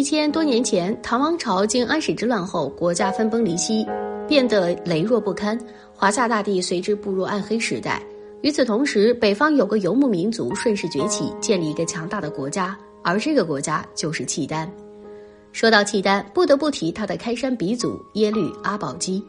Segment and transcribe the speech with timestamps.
[0.00, 3.86] 一千多年前，唐王朝经安史之乱后，国家分崩离析，
[4.26, 5.60] 变得羸弱不堪，
[5.94, 8.02] 华夏大地随之步入暗黑时代。
[8.40, 12.74] 与此同时，北方有个游牧民族顺势崛起，建立一个强大的国家，
[13.04, 14.66] 而这个国家就是契丹。
[15.52, 19.22] 说到契丹，不得不提他的开山鼻祖耶律阿保机。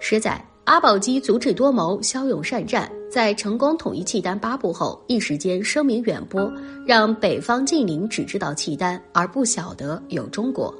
[0.00, 6.52] 实载，阿保机足智多谋，骁勇善战，在成功统一契丹八部后，一时间声名远播，
[6.86, 10.74] 让北方近邻只知道契丹，而不晓得有中国。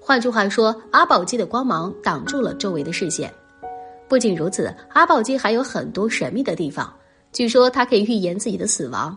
[0.00, 3.32] 换句话说，阿保机的光芒挡住了周围的视线。
[4.08, 6.92] 不仅如此，阿保机还有很多神秘的地方。
[7.32, 9.16] 据说他可以预言自己的死亡，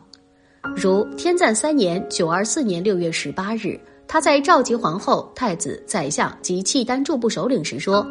[0.76, 8.06] 如天赞三年（九二四年六月十八日），他在召集皇后、太子、宰相及契丹诸部首领时说：“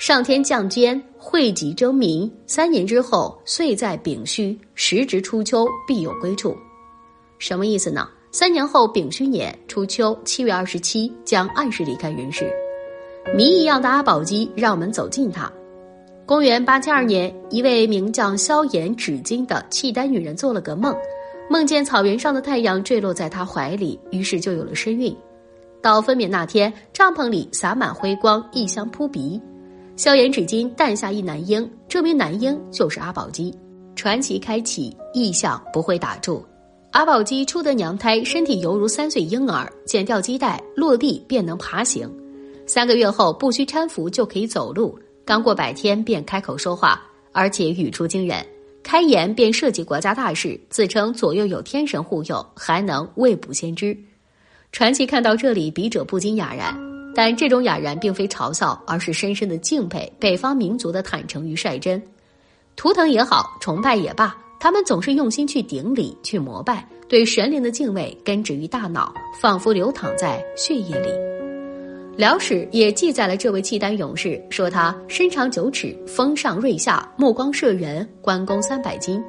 [0.00, 6.56] 上天降监，惠及征民，三年之后，岁在丙戌，时值初秋，必有归处。”
[7.38, 8.08] 什么意思呢？
[8.32, 12.50] 三年后丙戌年初秋七月二十七，将按时离开人世。
[13.36, 15.52] 谜一样的阿保机，让我们走近他。
[16.24, 20.96] 公元八七二年，一位名叫萧炎纸巾的契丹女人做了个梦，
[21.50, 25.14] 梦见草原上的太阳坠落在她怀里，于是就有了身孕。
[25.82, 29.38] 到分娩那天，帐篷里洒满辉光，异香扑鼻。
[30.00, 33.54] 萧炎至今诞下一男婴，这名男婴就是阿宝鸡。
[33.94, 36.42] 传奇开启，异象不会打住。
[36.92, 42.10] 阿宝鸡初得娘胎，身体犹如三岁婴儿，剪掉脐带，落地便能爬行。
[42.66, 44.98] 三个月后，不需搀扶就可以走路。
[45.22, 48.42] 刚过百天便开口说话，而且语出惊人，
[48.82, 53.94] 开言便涉及国家大事，自称左右有天神护佑，还能未卜先知。
[54.72, 56.74] 传奇看到这里，笔者不禁哑然，
[57.14, 62.02] 但这种哑然并非嘲笑，而是深深的敬佩北方民族的坦诚与率真。
[62.76, 71.08] 图腾也好，崇拜也罢，他们总是用心去顶礼、去膜拜，对神灵的敬畏根植于大脑，仿佛流淌在血液里。
[72.16, 79.22] 《辽史》也记载了这位契丹勇士，说他身长九尺，峰上锐下，目光射人，关公三百斤。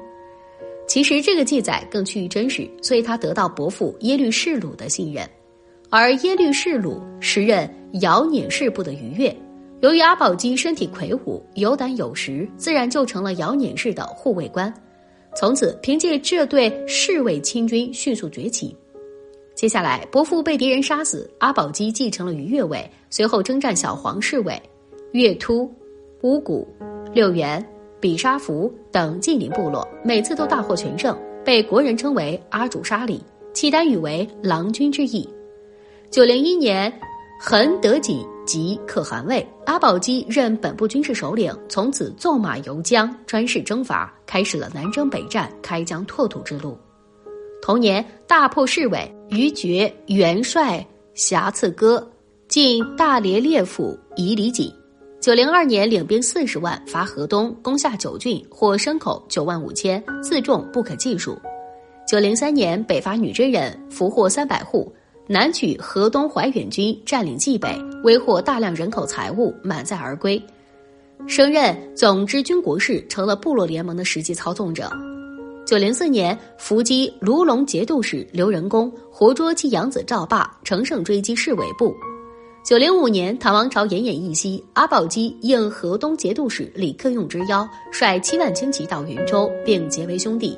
[0.87, 5.29] 其实这个记载更趋于真实，所以他得到伯父耶律世鲁的信任。
[5.93, 7.69] 而耶律士鲁时任
[7.99, 9.35] 遥辇氏部的余越，
[9.81, 14.73] 由于阿保机身体魁梧，有胆有识，自然就成了遥辇氏的护卫官。
[15.35, 18.73] 从此，凭借这对侍卫亲军迅速崛起。
[19.53, 24.57] 接下来，伯父被敌人杀死，阿保机继承了于越位，随后征战小黄侍卫、
[25.11, 25.69] 月突、
[26.21, 26.65] 乌古、
[27.13, 27.61] 六原、
[27.99, 33.21] 比沙符等近邻部落，每次都大获全胜，被国人称为阿主沙里，
[33.53, 35.29] 契丹语为郎君之意。
[36.11, 36.91] 九零一年，
[37.39, 46.77] 恒德锦即可汗位，阿保机任本部军事首领，从此纵马游江，专事征伐，开始了南征北战、开疆拓土之路。
[47.61, 49.09] 同年，大破侍卫。
[49.29, 52.05] 于觉元帅瑕次哥
[52.49, 54.69] 进大连列府夷里锦，
[55.21, 61.39] 九零二年领兵四十万伐河东，攻下九郡，获牲口九万五千，自重不可计数。
[62.05, 64.93] 九零三年北伐女真人，俘获三百户，
[65.27, 67.73] 南取河东怀远军，占领冀北，
[68.03, 70.41] 威获大量人口财物，满载而归，
[71.25, 74.91] 升任总之军国事，成了部落联盟的实际操纵者。
[75.65, 81.95] 九零四年，伏击卢龙节度使刘仁恭，活捉其养子赵霸，乘胜追击市委部。
[82.63, 90.57] 九零五年，唐王朝奄奄一息，阿保机应河东节度使李克用之邀，率七万轻骑到云州，并结为兄弟。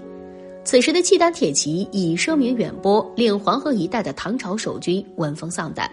[0.65, 5.91] 此时的契丹铁骑已声名远播，令黄河一带的唐朝守军闻风丧胆。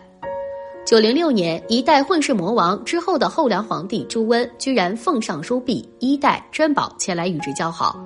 [0.87, 8.01] 九零六年，一代混世魔王之后的后梁皇帝朱温，居然奉上书币、衣带、珍宝前来与之交好。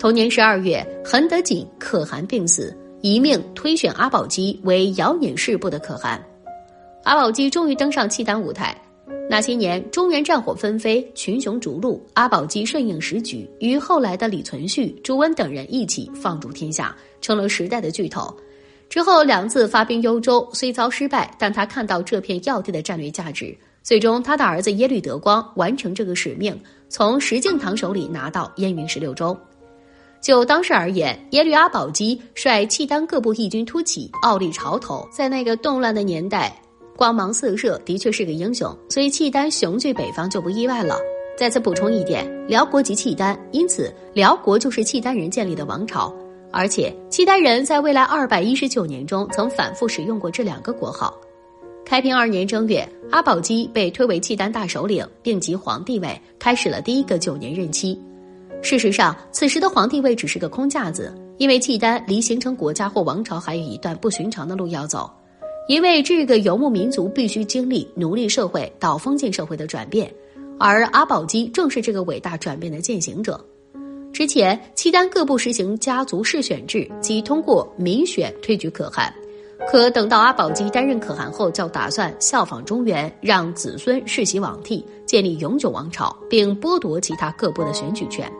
[0.00, 6.20] 同年十二月，恒德锦可汗病死，一命推选阿保机为遥辇氏部的可汗。
[7.04, 8.76] 阿保机终于登上契丹舞台。
[9.28, 18.34] 那些年，中原战火纷飞，群雄逐鹿，阿保机顺应时局，与后来的李存勖、朱温等人一起放逐天下，成了时代的巨头。
[18.88, 29.36] 之后两次发兵幽州，虽遭失败，但他看到这片要地的战略价值，最终他的儿子耶律德光完成这个使命，从石敬瑭手里拿到燕云十六州。
[30.20, 36.52] 就当时而言，耶律阿保机率契丹各部义军突起，傲立潮头，在那个动乱的年代，
[37.00, 38.76] 光芒四射，的确是个英雄。
[38.90, 40.98] 所以契丹雄踞北方就不意外了。
[41.34, 46.14] 再次补充一点，辽国即契丹，因此辽国就是契丹人建立的王朝。
[46.52, 51.18] 而且契丹人在未来二百一十九年中曾反复使用过这两个国号。
[51.86, 57.98] 开平二年正月，阿保机被推为契丹大首领，并即皇帝位，开始了第一个九年任期。
[58.60, 65.10] 事实上，此时的皇帝位只是个空架子，因为契丹离形成国家或王朝还有一段不寻常的路要走。
[65.68, 70.12] 因为这个游牧民族必须经历奴隶社会到封建社会的转变，
[70.58, 73.42] 而阿保机正是这个伟大转变的践行者。
[74.12, 79.14] 之前，契丹各部实行家族世选制，即通过民选推举可汗。
[79.70, 88.30] 可等到阿保机担任可汗后，就打算效仿中原，让子孙世袭罔替，建立永久王朝，并剥夺其他各部的选举权。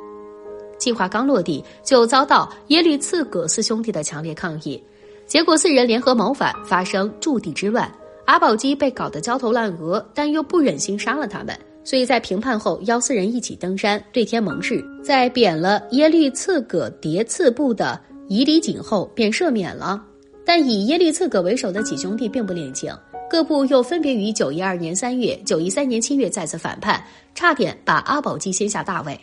[0.78, 4.82] 计划刚落地，就遭到耶律次葛四兄弟的强烈抗议。
[5.30, 7.88] 结果，四人联合谋反，发生驻地之乱。
[8.24, 14.84] 阿保机被搞得焦头烂额，但又不忍心杀了他们，所以在平叛后，邀四人一起登山，对天盟誓。
[15.04, 20.02] 在贬了耶律次葛迭次部的夷离井后，便赦免了。
[20.44, 22.92] 但以耶律次葛为首的几兄弟并不领情，
[23.30, 27.00] 各部又分别于九一二年三月、九一三年七月再次反叛，
[27.36, 29.16] 差点把阿保机先下大位。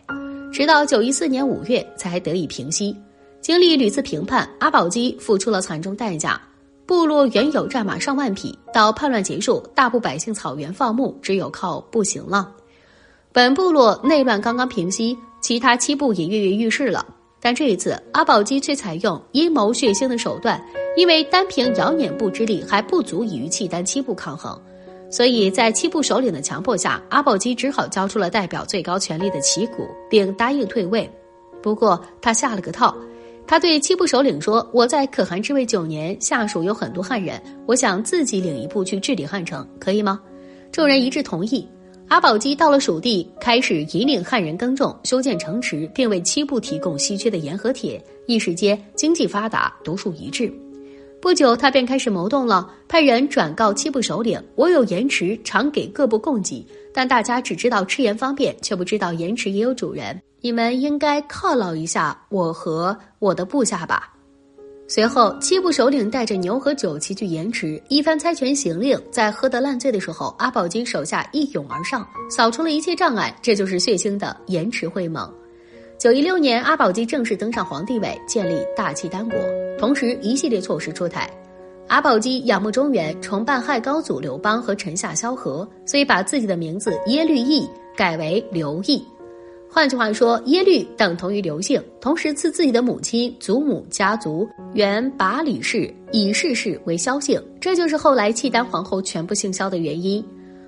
[0.53, 2.95] 直到九一四年五月才得以平息。
[3.41, 6.41] 经历屡次平叛，阿保机付出了惨重代价。
[6.85, 12.49] 部落原有战马上万匹，到叛乱结束，大部百姓草原放牧，只有靠步行了。
[13.33, 17.05] 本部落内乱刚刚平息，其他七部也跃跃欲试了。
[17.39, 20.61] 但这一次，阿保机却采用阴谋血腥的手段，
[20.95, 24.59] 因为单凭遥辇部之力还不足以与契丹七部抗衡，
[25.11, 31.09] 所以在七部首领的强迫下，阿保机只好交出了代表最高权力的旗鼓，并答应退位。
[31.61, 32.95] 不过他下了个套。
[33.47, 40.19] 他对七部首领说：“我在可汗之位九年，下属有很多汉人，我想自己领一部去治理汉城，可以吗？”
[40.69, 41.65] 众人一致同意。
[42.09, 48.03] 阿保机到了蜀地，开始引领汉人耕种、修建城池，并为七部提供稀缺的盐和铁。
[48.27, 50.53] 一时间，经济发达，独树一帜。
[51.19, 64.13] 不久，他便开始谋动了，派人转告七部首领：“我有盐池，常给各部供给，但大家只知道吃盐方便，却不知道盐池也有主人。”你们应该犒劳一下我和我的部下吧。
[64.87, 68.97] 随后，七部首领带着牛和酒齐聚盐池，一番猜拳行令。
[69.11, 73.35] 在喝得烂醉的时候，阿保机手下一涌而上，扫除了一切障碍。
[73.41, 75.29] 这就是血腥的盐池会盟。
[75.97, 79.37] 九一六年，阿保机正式登上皇帝位，建立大契丹国，
[79.77, 81.29] 同时一系列措施出台。
[81.87, 87.65] 阿保机仰慕中原，崇拜汉高祖刘邦和臣下萧何，所以把自己的名字耶律义
[87.95, 89.01] 改为刘义。
[89.69, 100.23] 换句话说，耶律等同于刘姓，同时赐自己的母亲、祖母家族原拔里氏、以氏氏为萧姓，这就是后来契丹皇后全部姓萧的原因。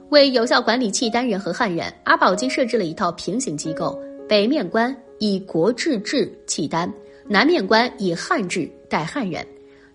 [0.09, 3.97] 为有效管理契丹人和汉人，阿保机设置了一套平行机构：
[4.27, 6.91] 北面官以国制治契丹，
[7.27, 9.45] 南面官以汉制代汉人。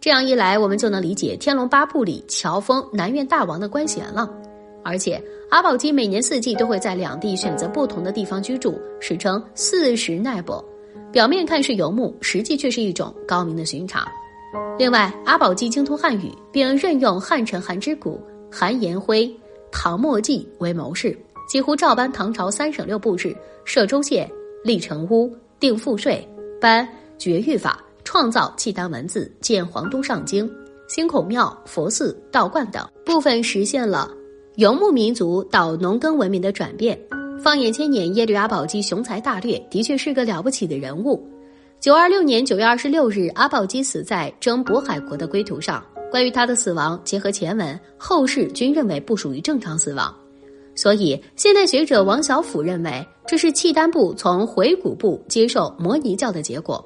[0.00, 4.30] 这样一来，我们就能理解《天龙八部》里乔峰南院大王的官衔了。
[4.82, 10.62] 而且阿保机每年四季都会在两地选择不同的地方居住，史称四时奈伯。
[11.10, 14.06] 表面看是游牧，实际却是一种高明的巡查。
[14.78, 18.20] 另外，阿保机精通汉语，并任用汉臣韩之谷、
[18.50, 19.32] 韩延辉、
[19.70, 21.16] 唐墨迹为谋士，
[21.48, 24.28] 几乎照搬唐朝三省六部制，设州县、
[24.64, 26.26] 立城屋、定赋税、
[26.60, 26.86] 颁
[27.16, 30.50] 绝育法，创造契丹文字，建皇都上京、
[30.88, 34.10] 兴孔庙、佛寺、道观等，部分实现了。
[34.56, 36.96] 游牧民族到农耕文明的转变，
[37.42, 41.20] 放眼千年，耶律阿保机雄才大略，的确是个了不起的人物。
[41.80, 45.84] 九二六年九月二十六日，阿保机死在征渤海国的归途上。
[46.10, 50.14] 关于他的死亡，结合前文，后世均认为不属于正常死亡。
[50.76, 56.84] 所以，现代学者王小甫认为，这是契丹部从回鹘部接受摩尼教的结果。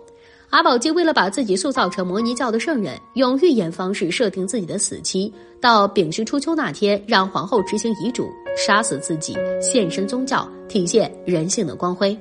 [0.50, 8.26] 阿保机为了把自己塑造成摩尼教的圣人，用预言方式设定自己的死期，到丙戌初秋那天，让皇后执行遗嘱，
[8.56, 12.18] 杀死自己，献身宗教，体现人性的光辉。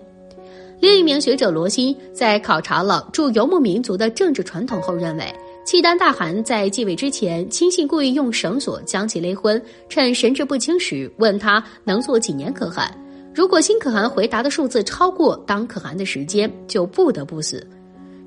[0.81, 5.33] 另一名学者罗新在考察了驻游牧民族的政治传统后认为，
[5.65, 12.93] 契丹大汗在继位之前，亲信故意用绳索将其勒昏，趁神志不清时问他能做几年可汗，
[13.33, 17.65] 如果新可汗回答的数字超过当可汗的时间，就不得不死。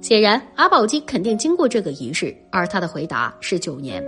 [0.00, 4.02] 显然，阿保机肯定经过这个仪式，而他的回答是九年。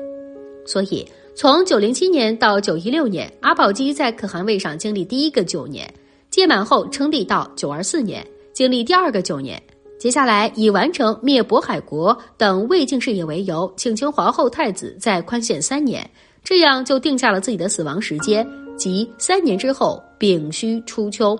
[0.65, 5.93] 所以，从九零七年到九一六年，阿保机在可汗位上经历第一个九年，
[6.31, 9.63] 届满后称帝到九二四年，经历第二个九年。
[9.99, 16.09] 接下来以完成灭渤海国等未竟事业为由，请求皇后太子再宽限三年，
[16.43, 18.47] 这样就定下了自己的死亡时间，
[18.77, 21.39] 即三年之后丙戌初秋。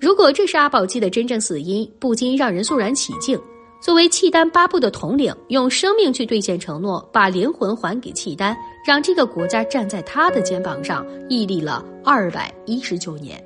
[0.00, 3.38] 如果这是阿保机的真正死因，不禁让人肃然起敬。
[3.84, 13.38] 作为契丹八部的统领，用生命去兑现承诺，把灵魂还给契丹，让这个国家站在他的肩膀上，屹立了二百一十九年。